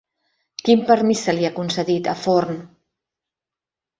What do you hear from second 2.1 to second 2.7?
a Forn?